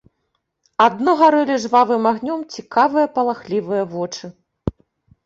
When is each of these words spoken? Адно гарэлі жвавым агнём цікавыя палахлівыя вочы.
Адно 0.85 1.11
гарэлі 1.19 1.57
жвавым 1.65 2.03
агнём 2.11 2.41
цікавыя 2.55 3.11
палахлівыя 3.19 3.83
вочы. 3.93 4.25